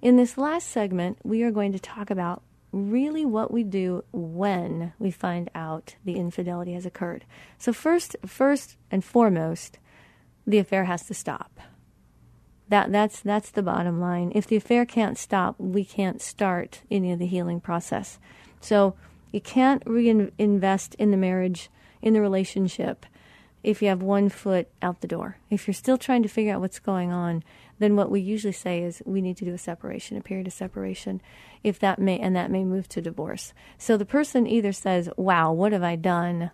[0.01, 4.93] in this last segment, we are going to talk about really what we do when
[4.99, 7.25] we find out the infidelity has occurred.
[7.57, 9.79] So first first and foremost,
[10.45, 11.59] the affair has to stop.
[12.67, 14.31] That that's that's the bottom line.
[14.35, 18.19] If the affair can't stop, we can't start any of the healing process.
[18.61, 18.95] So
[19.31, 21.69] you can't reinvest in the marriage,
[22.01, 23.05] in the relationship
[23.63, 25.37] if you have one foot out the door.
[25.49, 27.43] If you're still trying to figure out what's going on,
[27.79, 30.53] then what we usually say is we need to do a separation, a period of
[30.53, 31.21] separation,
[31.63, 33.53] if that may, and that may move to divorce.
[33.77, 36.51] So the person either says, wow, what have I done?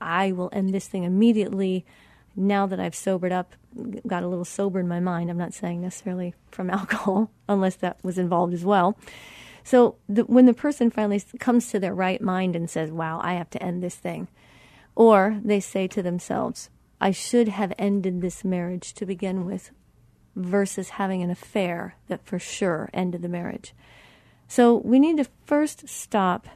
[0.00, 1.86] I will end this thing immediately.
[2.36, 3.54] Now that I've sobered up,
[4.06, 5.30] got a little sober in my mind.
[5.30, 8.98] I'm not saying necessarily from alcohol, unless that was involved as well.
[9.62, 13.34] So the, when the person finally comes to their right mind and says, wow, I
[13.34, 14.28] have to end this thing,
[14.94, 16.68] or they say to themselves,
[17.00, 19.70] I should have ended this marriage to begin with
[20.36, 23.72] versus having an affair that for sure ended the marriage.
[24.48, 26.48] So we need to first stop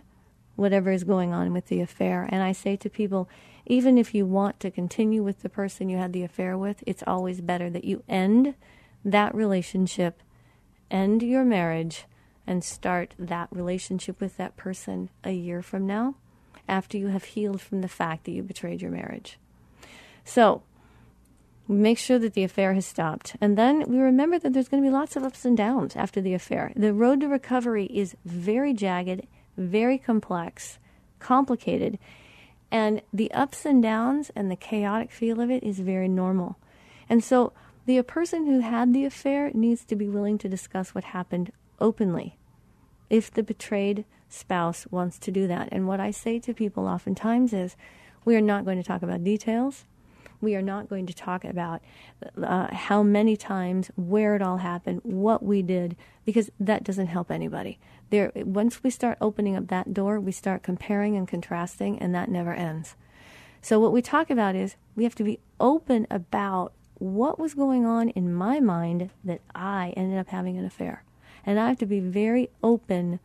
[0.56, 2.28] whatever is going on with the affair.
[2.30, 3.28] And I say to people,
[3.66, 7.04] even if you want to continue with the person you had the affair with, it's
[7.06, 8.54] always better that you end
[9.04, 10.22] that relationship,
[10.90, 12.04] end your marriage,
[12.46, 16.14] and start that relationship with that person a year from now.
[16.68, 19.38] after you have healed from the fact that you betrayed your marriage.
[20.24, 20.62] So,
[21.68, 23.36] make sure that the affair has stopped.
[23.40, 26.20] And then we remember that there's going to be lots of ups and downs after
[26.20, 26.72] the affair.
[26.74, 29.26] The road to recovery is very jagged,
[29.56, 30.78] very complex,
[31.18, 31.98] complicated,
[32.70, 36.56] and the ups and downs and the chaotic feel of it is very normal.
[37.08, 37.52] And so
[37.86, 42.36] the person who had the affair needs to be willing to discuss what happened openly
[43.08, 45.68] if the betrayed spouse wants to do that.
[45.72, 47.76] And what I say to people oftentimes is
[48.24, 49.84] we are not going to talk about details.
[50.40, 51.82] We are not going to talk about
[52.42, 57.30] uh, how many times, where it all happened, what we did, because that doesn't help
[57.30, 57.78] anybody.
[58.10, 62.30] There, once we start opening up that door, we start comparing and contrasting, and that
[62.30, 62.94] never ends.
[63.60, 67.86] So, what we talk about is we have to be open about what was going
[67.86, 71.04] on in my mind that I ended up having an affair.
[71.44, 73.20] And I have to be very open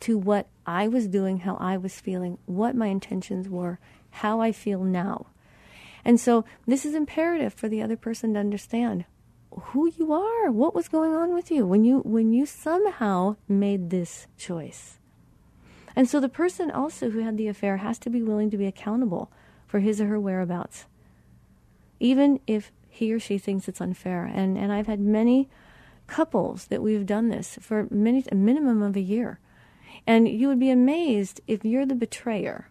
[0.00, 3.78] to what I was doing, how I was feeling, what my intentions were,
[4.10, 5.26] how I feel now.
[6.04, 9.04] And so this is imperative for the other person to understand
[9.50, 13.90] who you are, what was going on with you when you when you somehow made
[13.90, 14.98] this choice.
[15.96, 18.66] And so the person also who had the affair has to be willing to be
[18.66, 19.30] accountable
[19.66, 20.86] for his or her whereabouts.
[22.00, 24.24] Even if he or she thinks it's unfair.
[24.24, 25.48] And and I've had many
[26.06, 29.38] couples that we've done this for many a minimum of a year.
[30.06, 32.68] And you would be amazed if you're the betrayer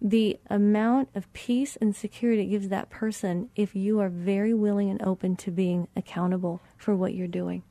[0.00, 4.90] the amount of peace and security it gives that person if you are very willing
[4.90, 7.62] and open to being accountable for what you're doing.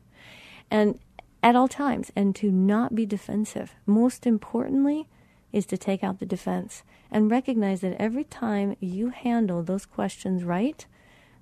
[0.70, 1.00] And
[1.42, 3.74] at all times, and to not be defensive.
[3.86, 5.08] Most importantly,
[5.54, 10.44] is to take out the defense and recognize that every time you handle those questions
[10.44, 10.86] right,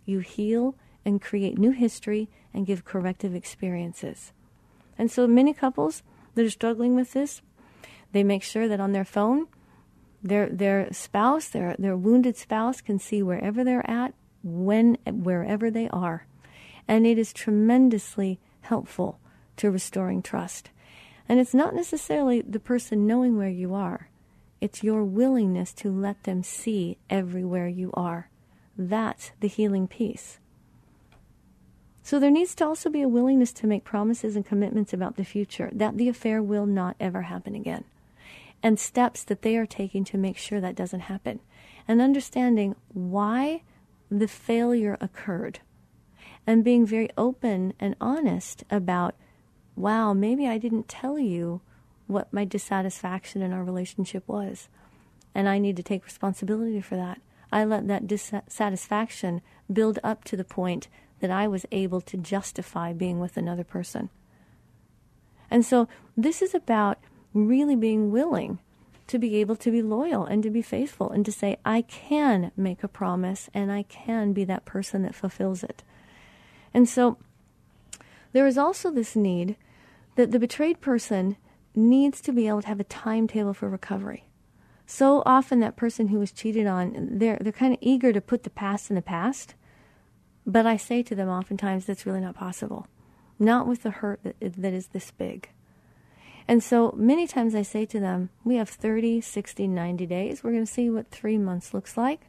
[0.06, 4.32] you heal and create new history and give corrective experiences.
[4.98, 6.04] And so many couples
[6.36, 7.42] that are struggling with this,
[8.12, 9.48] they make sure that on their phone
[10.26, 15.88] their their spouse, their their wounded spouse can see wherever they're at, when wherever they
[15.90, 16.26] are.
[16.88, 19.20] And it is tremendously helpful
[19.58, 20.72] to restoring trust.
[21.30, 24.10] And it's not necessarily the person knowing where you are.
[24.62, 28.30] It's your willingness to let them see everywhere you are.
[28.78, 30.40] That's the healing piece.
[32.04, 35.24] So there needs to also be a willingness to make promises and commitments about the
[35.24, 37.84] future that the affair will not ever happen again
[38.66, 41.40] and steps that they are taking to make sure that doesn't happen,
[41.88, 43.62] and understanding why
[44.10, 45.60] the failure occurred,
[46.48, 49.14] and being very open and honest about,
[49.76, 51.62] wow, maybe I didn't tell you
[52.08, 54.68] what my dissatisfaction in our relationship was,
[55.36, 57.22] and I need to take responsibility for that.
[57.52, 60.88] I let that dissatisfaction build up to the point
[61.20, 64.10] that I was able to justify being with another person.
[65.52, 66.98] And so this is about
[67.36, 68.60] really being willing
[69.08, 72.52] to be able to be loyal and to be faithful and to say, I can
[72.58, 75.84] make a promise and I can be that person that fulfills it.
[76.74, 77.18] And so
[78.32, 79.58] there is also this need
[80.16, 81.38] that the betrayed person
[81.76, 84.26] needs to be able to have a timetable for recovery.
[84.88, 88.44] So often that person who was cheated on, they're, they're kind of eager to put
[88.44, 89.56] the past in the past.
[90.46, 92.88] But I say to them oftentimes that's really not possible.
[93.38, 95.50] Not with the hurt that, that is this big.
[96.48, 100.44] And so many times I say to them, we have 30, 60, 90 days.
[100.44, 102.28] We're going to see what three months looks like.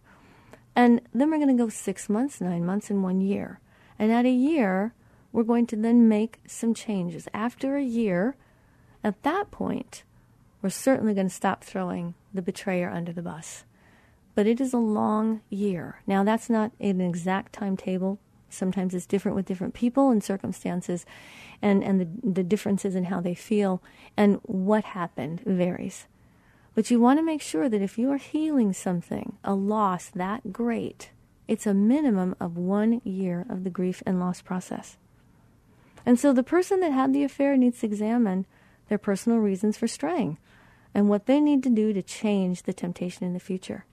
[0.74, 3.61] And then we're going to go six months, nine months, and one year.
[3.98, 4.94] And at a year,
[5.33, 7.29] we're going to then make some changes.
[7.35, 8.37] After a year,
[9.05, 10.02] at that point,
[10.62, 13.64] we're certainly going to stop throwing the betrayer under the bus.
[14.35, 16.02] But it is a long year.
[16.07, 18.18] Now, that's not an exact timetable
[18.49, 21.05] Sometimes it's different with different people and circumstances,
[21.61, 23.83] and, and the, the differences in how they feel
[24.17, 26.07] and what happened varies.
[26.75, 30.53] But you want to make sure that if you are healing something, a loss that
[30.53, 31.11] great,
[31.49, 34.97] it's a minimum of one year of the grief and loss process.
[36.05, 38.47] And so the person that had the affair needs to examine
[38.89, 40.39] their personal reasons for straying
[40.95, 43.85] and what they need to do to change the temptation in the future.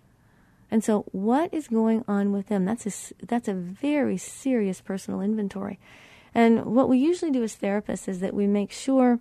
[0.74, 2.66] And so, what is going on with them?
[2.66, 5.80] That's a, that's a very serious personal inventory.
[6.34, 9.20] And what we usually do as therapists is that we make sure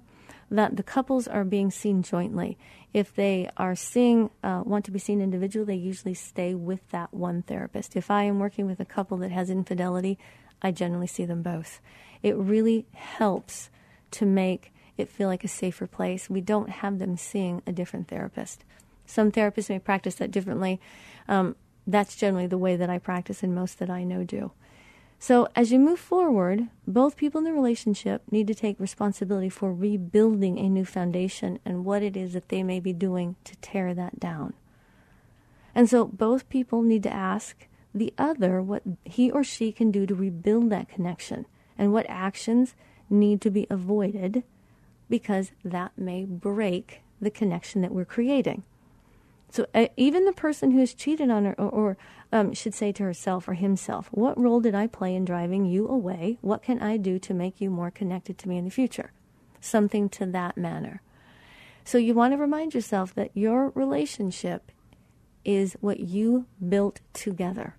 [0.51, 2.57] that the couples are being seen jointly.
[2.95, 7.13] If they are seeing, uh, want to be seen individually, they usually stay with that
[7.13, 7.97] one therapist.
[7.97, 10.19] If I am working with a couple that has infidelity,
[10.63, 11.83] I generally see them both.
[12.23, 13.69] It really helps
[14.13, 16.31] to make it feel like a safer place.
[16.31, 18.65] We don't have them seeing a different therapist.
[19.05, 20.81] Some therapists may practice that differently.
[21.29, 21.57] Um,
[21.87, 24.53] that's generally the way that I practice and most that I know do.
[25.19, 29.73] So, as you move forward, both people in the relationship need to take responsibility for
[29.73, 33.95] rebuilding a new foundation and what it is that they may be doing to tear
[33.95, 34.55] that down.
[35.77, 40.07] And so both people need to ask the other what he or she can do
[40.07, 41.47] to rebuild that connection
[41.79, 42.75] and what actions
[43.09, 44.43] need to be avoided
[45.09, 48.65] because that may break the connection that we're creating.
[49.53, 51.97] So uh, even the person who's cheated on her, or, or
[52.33, 55.87] um, should say to herself or himself, "What role did I play in driving you
[55.87, 56.39] away?
[56.41, 59.13] What can I do to make you more connected to me in the future?"
[59.61, 61.03] Something to that manner.
[61.85, 64.73] So you want to remind yourself that your relationship
[65.45, 67.77] is what you built together.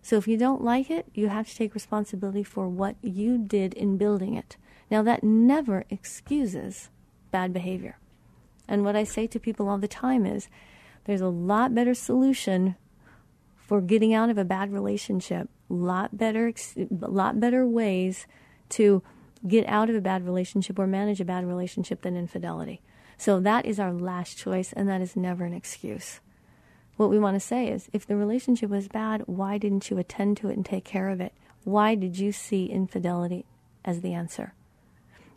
[0.00, 3.74] So if you don't like it, you have to take responsibility for what you did
[3.74, 4.56] in building it.
[4.90, 6.90] Now, that never excuses
[7.32, 7.98] bad behavior.
[8.68, 10.48] And what I say to people all the time is
[11.04, 12.76] there's a lot better solution
[13.56, 16.52] for getting out of a bad relationship, lot better,
[16.90, 18.26] lot better ways
[18.70, 19.02] to
[19.46, 22.80] get out of a bad relationship or manage a bad relationship than infidelity.
[23.16, 26.20] So that is our last choice, and that is never an excuse.
[26.96, 30.36] What we want to say is if the relationship was bad, why didn't you attend
[30.38, 31.32] to it and take care of it?
[31.64, 33.46] Why did you see infidelity
[33.84, 34.54] as the answer?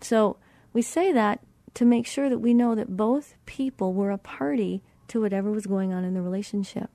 [0.01, 0.37] So
[0.73, 1.39] we say that
[1.73, 5.65] to make sure that we know that both people were a party to whatever was
[5.65, 6.89] going on in the relationship.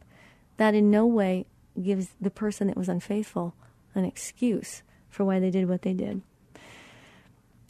[0.56, 1.46] That in no way
[1.80, 3.54] gives the person that was unfaithful
[3.94, 6.22] an excuse for why they did what they did.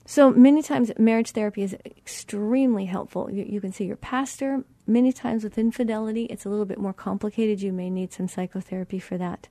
[0.04, 3.30] So many times, marriage therapy is extremely helpful.
[3.30, 4.64] You, you, can see your pastor.
[4.86, 7.62] Many times, with infidelity, it's a little bit more complicated.
[7.62, 9.48] You may need some psychotherapy for that.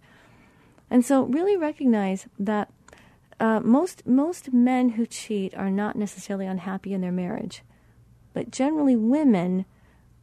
[0.90, 2.70] And so, really recognize that
[3.40, 7.64] uh, most most men who cheat are not necessarily unhappy in their marriage,
[8.34, 9.66] but generally, women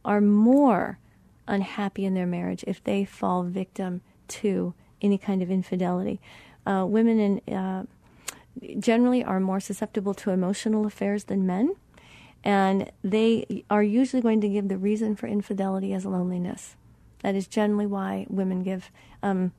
[0.05, 0.99] are more
[1.47, 6.19] unhappy in their marriage if they fall victim to any kind of infidelity.
[6.65, 7.83] Uh, women in uh,
[8.79, 11.75] generally are more susceptible to emotional affairs than men,
[12.43, 16.75] and they are usually going to give the reason for infidelity as loneliness.
[17.21, 18.91] That is generally why women give
[19.21, 19.51] um,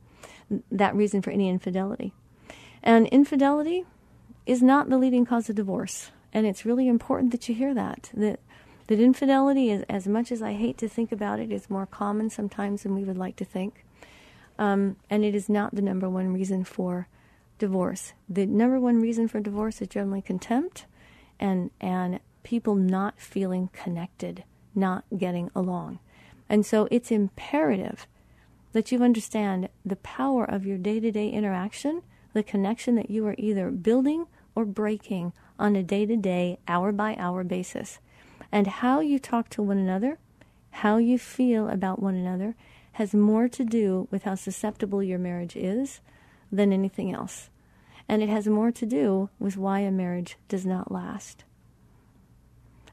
[0.71, 2.13] that reason for any infidelity.
[2.81, 3.85] And infidelity
[4.45, 6.11] is not the leading cause of divorce.
[6.33, 8.09] And it's really important that you hear that.
[8.13, 8.39] That
[8.91, 12.29] that infidelity is as much as I hate to think about it, is more common
[12.29, 13.85] sometimes than we would like to think.
[14.59, 17.07] Um, and it is not the number one reason for
[17.57, 18.11] divorce.
[18.27, 20.87] The number one reason for divorce is generally contempt
[21.39, 24.43] and and people not feeling connected,
[24.75, 25.99] not getting along.
[26.49, 28.07] And so it's imperative
[28.73, 32.01] that you understand the power of your day-to-day interaction,
[32.33, 37.99] the connection that you are either building or breaking on a day-to-day, hour-by-hour basis.
[38.51, 40.19] And how you talk to one another,
[40.71, 42.55] how you feel about one another
[42.93, 46.01] has more to do with how susceptible your marriage is
[46.51, 47.49] than anything else.
[48.07, 51.45] And it has more to do with why a marriage does not last.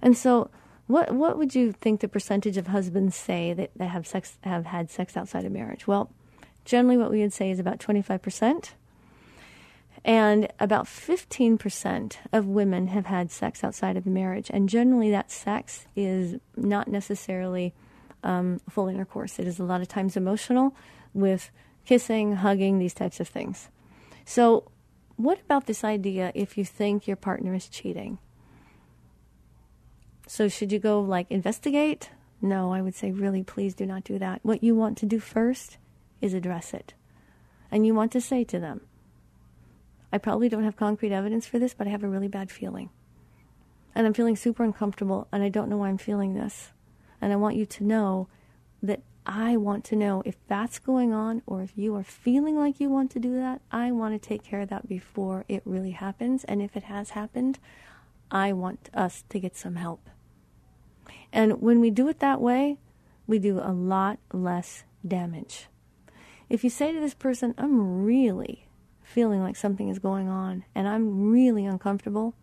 [0.01, 0.51] And so,
[0.87, 4.67] what what would you think the percentage of husbands say that, that have sex have
[4.67, 5.87] had sex outside of marriage?
[5.87, 6.11] Well,
[6.65, 8.71] generally what we would say is about 25%.
[10.09, 14.51] And about 15% of women have had sex outside of the marriage.
[14.51, 17.75] And generally, that sex is not necessarily
[18.25, 19.39] um, full intercourse.
[19.39, 20.75] It is a lot of times emotional
[21.13, 21.51] with
[21.85, 23.69] kissing, hugging, these types of things.
[24.25, 24.71] So,
[25.17, 28.17] what about this idea if you think your partner is cheating?
[30.27, 32.09] So, should you go like investigate?
[32.41, 34.41] No, I would say, really, please do not do that.
[34.43, 35.77] What you want to do first
[36.23, 36.95] is address it.
[37.71, 38.81] And you want to say to them,
[40.13, 42.91] I probably don't have concrete evidence for this, but I have a really bad feeling.
[43.95, 46.73] And I'm feeling super uncomfortable, and I don't know why I'm feeling this.
[47.21, 48.29] And I want you to know
[48.83, 52.81] that I want to know if that's going on or if you are feeling like
[52.81, 53.61] you want to do that.
[53.71, 56.45] I want to take care of that before it really happens.
[56.45, 57.59] And if it has happened,
[58.31, 60.09] I want us to get some help.
[61.31, 62.79] And when we do it that way,
[63.27, 65.67] we do a lot less damage.
[66.49, 68.68] If you say to this person, I'm really
[69.19, 72.35] feeling like something is going on and I'm really uncomfortable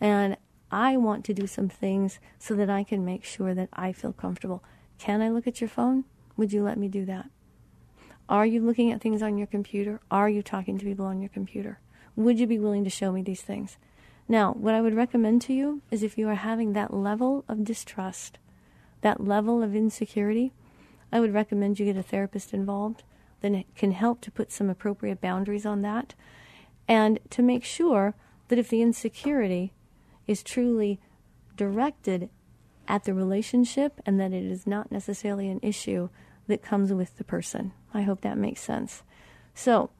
[0.00, 0.34] and
[0.72, 4.14] I want to do some things so that I can make sure that I feel
[4.14, 4.64] comfortable.
[4.96, 6.04] Can I look at your phone?
[6.38, 7.28] Would you let me do that?
[8.30, 10.00] Are you looking at things on your computer?
[10.10, 11.80] Are you talking to people on your computer?
[12.16, 13.76] Would you be willing to show me these things?
[14.26, 17.62] Now, what I would recommend to you is if you are having that level of
[17.62, 18.38] distrust,
[19.02, 20.52] that level of insecurity,
[21.12, 23.02] I would recommend you get a therapist involved.
[23.40, 26.14] Then it can help to put some appropriate boundaries on that
[26.86, 28.14] and to make sure
[28.48, 29.72] that if the insecurity
[30.26, 31.00] is truly
[31.56, 32.28] directed
[32.88, 36.08] at the relationship and that it is not necessarily an issue
[36.48, 37.72] that comes with the person.
[37.94, 39.02] I hope that makes sense.
[39.54, 39.90] So,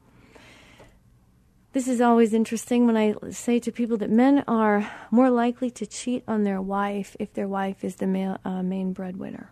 [1.73, 5.85] this is always interesting when I say to people that men are more likely to
[5.85, 9.51] cheat on their wife if their wife is the ma- uh, main breadwinner.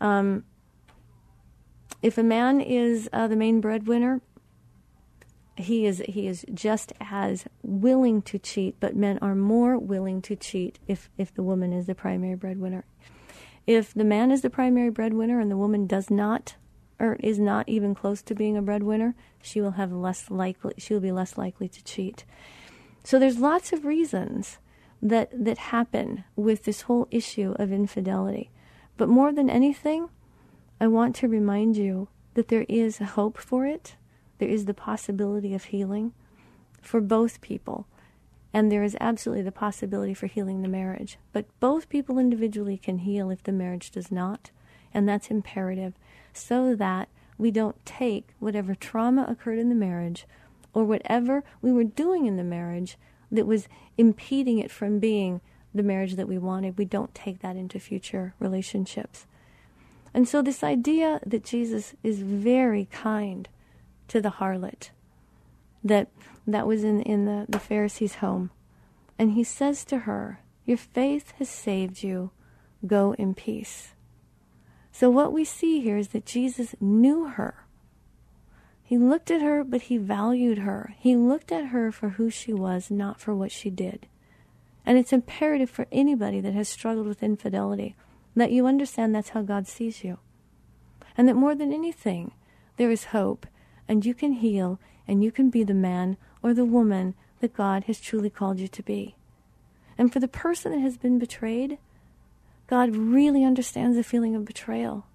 [0.00, 0.44] Um,
[2.02, 4.20] if a man is uh, the main breadwinner,
[5.56, 10.36] he is he is just as willing to cheat, but men are more willing to
[10.36, 12.84] cheat if if the woman is the primary breadwinner.
[13.66, 16.54] If the man is the primary breadwinner and the woman does not
[17.00, 20.94] or is not even close to being a breadwinner, she will have less likely she
[20.94, 22.24] will be less likely to cheat.
[23.02, 24.58] So there's lots of reasons
[25.02, 28.50] that that happen with this whole issue of infidelity.
[28.96, 30.08] But more than anything,
[30.80, 33.96] I want to remind you that there is hope for it.
[34.38, 36.12] There is the possibility of healing
[36.80, 37.86] for both people.
[38.52, 41.18] And there is absolutely the possibility for healing the marriage.
[41.32, 44.50] But both people individually can heal if the marriage does not.
[44.94, 45.94] And that's imperative
[46.32, 50.26] so that we don't take whatever trauma occurred in the marriage
[50.72, 52.96] or whatever we were doing in the marriage
[53.30, 55.40] that was impeding it from being
[55.74, 56.78] the marriage that we wanted.
[56.78, 59.26] We don't take that into future relationships.
[60.14, 63.48] And so, this idea that Jesus is very kind
[64.08, 64.90] to the harlot,
[65.84, 66.08] that
[66.46, 68.50] that was in, in the, the Pharisee's home,
[69.18, 72.30] and he says to her, Your faith has saved you,
[72.86, 73.94] go in peace.
[74.92, 77.64] So, what we see here is that Jesus knew her.
[78.82, 80.94] He looked at her, but he valued her.
[80.98, 84.06] He looked at her for who she was, not for what she did.
[84.86, 87.94] And it's imperative for anybody that has struggled with infidelity
[88.40, 90.18] that you understand that's how God sees you.
[91.16, 92.32] And that more than anything,
[92.76, 93.46] there is hope,
[93.88, 97.84] and you can heal, and you can be the man or the woman that God
[97.84, 99.16] has truly called you to be.
[99.96, 101.78] And for the person that has been betrayed,
[102.68, 105.06] God really understands the feeling of betrayal.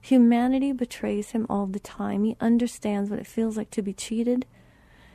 [0.00, 2.24] Humanity betrays him all the time.
[2.24, 4.46] He understands what it feels like to be cheated,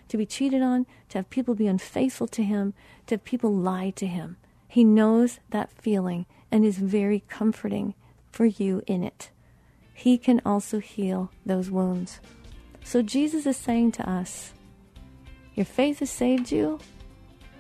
[0.10, 2.74] to be cheated on, to have people be unfaithful to him,
[3.08, 4.38] to have people lie to him.
[4.68, 7.94] He knows that feeling and is very comforting
[8.32, 9.30] for you in it.
[9.94, 12.22] He can also heal those wounds.
[12.82, 14.54] So Jesus is saying to us,
[15.56, 16.80] Your faith has saved you.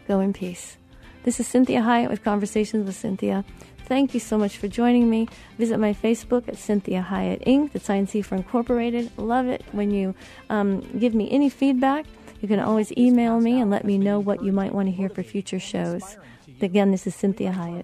[0.08, 0.78] Go in peace.
[1.24, 3.44] This is Cinthia Hiett with Conversations with Cinthia.
[3.86, 5.28] Thank you so much for joining me.
[5.58, 9.12] Visit my Facebook at Cinthia Hiett Inc., the INC for Incorporated.
[9.18, 10.16] Love it when you
[10.50, 12.06] um, give me any feedback.
[12.40, 15.10] You can always email me and let me know what you might want to hear
[15.10, 16.16] for future shows.
[16.62, 17.84] Again, this is Cinthia Hiett